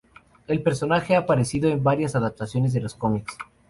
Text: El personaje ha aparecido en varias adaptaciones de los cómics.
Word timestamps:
El 0.47 0.63
personaje 0.63 1.15
ha 1.15 1.19
aparecido 1.19 1.69
en 1.69 1.83
varias 1.83 2.15
adaptaciones 2.15 2.73
de 2.73 2.81
los 2.81 2.95
cómics. 2.95 3.37